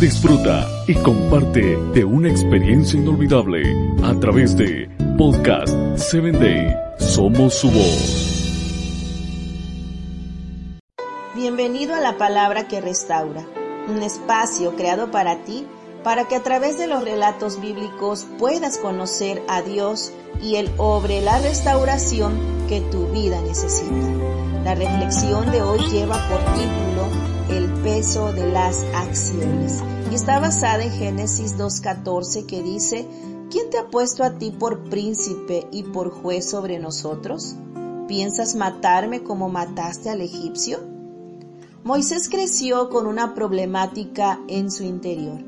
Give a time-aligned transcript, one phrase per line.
[0.00, 3.62] Disfruta y comparte de una experiencia inolvidable
[4.02, 6.76] a través de Podcast 7 Day.
[6.98, 8.42] Somos su voz.
[11.34, 13.46] Bienvenido a la palabra que restaura,
[13.88, 15.66] un espacio creado para ti
[16.02, 20.12] para que a través de los relatos bíblicos puedas conocer a Dios
[20.42, 22.38] y Él obre la restauración
[22.68, 24.43] que tu vida necesita.
[24.64, 27.06] La reflexión de hoy lleva por título
[27.50, 33.06] El peso de las acciones y está basada en Génesis 2.14 que dice,
[33.50, 37.56] ¿quién te ha puesto a ti por príncipe y por juez sobre nosotros?
[38.08, 40.78] ¿Piensas matarme como mataste al egipcio?
[41.82, 45.40] Moisés creció con una problemática en su interior.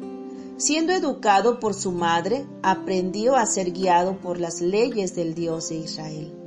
[0.58, 5.76] Siendo educado por su madre, aprendió a ser guiado por las leyes del Dios de
[5.76, 6.45] Israel.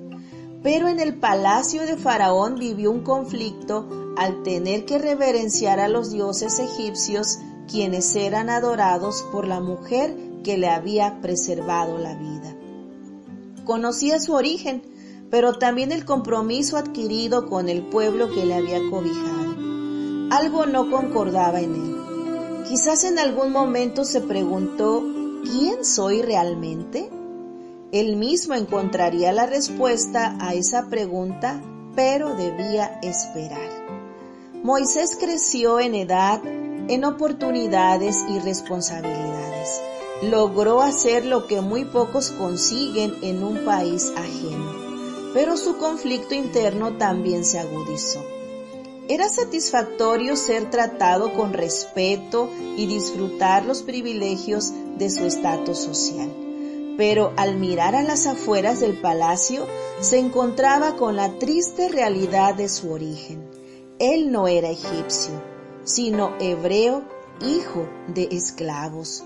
[0.61, 3.87] Pero en el palacio de Faraón vivió un conflicto
[4.17, 10.57] al tener que reverenciar a los dioses egipcios quienes eran adorados por la mujer que
[10.57, 12.55] le había preservado la vida.
[13.63, 14.81] Conocía su origen,
[15.29, 19.55] pero también el compromiso adquirido con el pueblo que le había cobijado.
[20.31, 21.95] Algo no concordaba en él.
[22.67, 25.03] Quizás en algún momento se preguntó,
[25.43, 27.09] ¿quién soy realmente?
[27.91, 31.59] Él mismo encontraría la respuesta a esa pregunta,
[31.95, 33.67] pero debía esperar.
[34.61, 39.81] Moisés creció en edad, en oportunidades y responsabilidades.
[40.21, 46.97] Logró hacer lo que muy pocos consiguen en un país ajeno, pero su conflicto interno
[46.97, 48.23] también se agudizó.
[49.07, 56.48] Era satisfactorio ser tratado con respeto y disfrutar los privilegios de su estatus social
[56.99, 59.65] pero al mirar a las afueras del palacio
[60.01, 63.49] se encontraba con la triste realidad de su origen.
[63.99, 65.31] Él no era egipcio,
[65.85, 67.03] sino hebreo,
[67.39, 69.23] hijo de esclavos.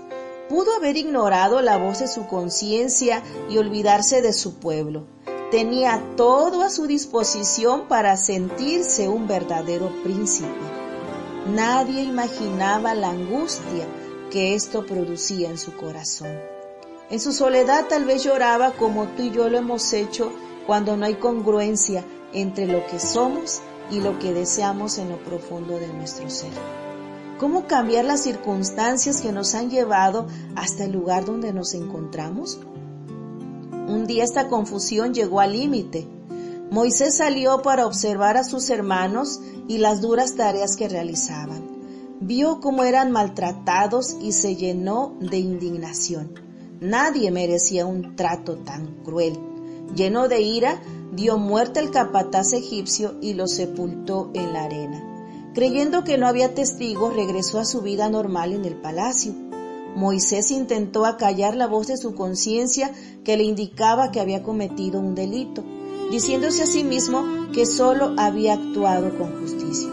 [0.48, 5.08] Pudo haber ignorado la voz de su conciencia y olvidarse de su pueblo.
[5.50, 10.46] Tenía todo a su disposición para sentirse un verdadero príncipe.
[11.48, 13.88] Nadie imaginaba la angustia
[14.30, 16.53] que esto producía en su corazón.
[17.10, 20.32] En su soledad tal vez lloraba como tú y yo lo hemos hecho
[20.66, 23.60] cuando no hay congruencia entre lo que somos
[23.90, 26.52] y lo que deseamos en lo profundo de nuestro ser.
[27.38, 30.26] ¿Cómo cambiar las circunstancias que nos han llevado
[30.56, 32.58] hasta el lugar donde nos encontramos?
[33.86, 36.08] Un día esta confusión llegó al límite.
[36.70, 41.62] Moisés salió para observar a sus hermanos y las duras tareas que realizaban.
[42.20, 46.43] Vio cómo eran maltratados y se llenó de indignación.
[46.84, 49.38] Nadie merecía un trato tan cruel.
[49.96, 50.82] Lleno de ira,
[51.14, 55.50] dio muerte al capataz egipcio y lo sepultó en la arena.
[55.54, 59.32] Creyendo que no había testigos, regresó a su vida normal en el palacio.
[59.96, 62.92] Moisés intentó acallar la voz de su conciencia
[63.24, 65.64] que le indicaba que había cometido un delito,
[66.10, 67.24] diciéndose a sí mismo
[67.54, 69.88] que solo había actuado con justicia.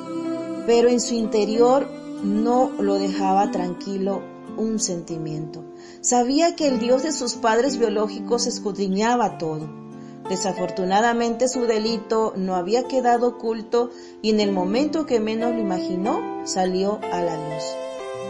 [0.68, 1.88] Pero en su interior
[2.22, 5.63] no lo dejaba tranquilo un sentimiento.
[6.01, 9.69] Sabía que el Dios de sus padres biológicos escudriñaba todo.
[10.29, 13.90] Desafortunadamente su delito no había quedado oculto
[14.22, 17.63] y en el momento que menos lo imaginó salió a la luz.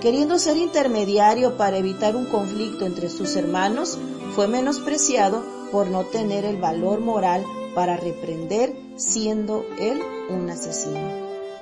[0.02, 4.00] Queriendo ser intermediario para evitar un conflicto entre sus hermanos,
[4.36, 7.46] fue menospreciado por no tener el valor moral
[7.76, 11.00] para reprender siendo él un asesino.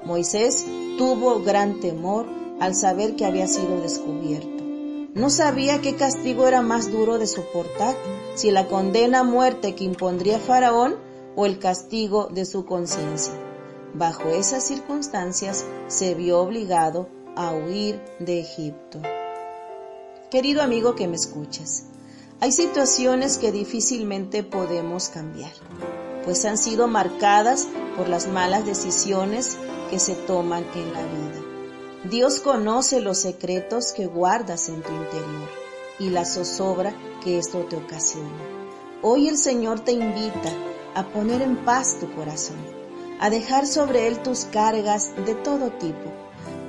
[0.06, 0.66] Moisés
[0.98, 2.25] tuvo gran temor
[2.59, 4.64] al saber que había sido descubierto.
[5.14, 7.96] No sabía qué castigo era más duro de soportar,
[8.36, 10.96] si la condena a muerte que impondría Faraón
[11.36, 13.34] o el castigo de su conciencia.
[13.94, 19.02] Bajo esas circunstancias se vio obligado a huir de Egipto.
[20.30, 21.86] Querido amigo que me escuchas,
[22.40, 25.52] hay situaciones que difícilmente podemos cambiar,
[26.24, 27.68] pues han sido marcadas
[27.98, 29.58] por las malas decisiones
[29.90, 31.49] que se toman en la vida.
[32.06, 35.50] Dios conoce los secretos que guardas en tu interior
[36.00, 38.31] y la zozobra que esto te ocasiona.
[39.01, 40.54] Hoy el Señor te invita
[40.96, 42.56] a poner en paz tu corazón,
[43.19, 46.10] a dejar sobre Él tus cargas de todo tipo.